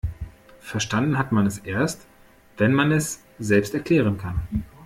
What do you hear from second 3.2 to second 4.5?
selbst erklären kann.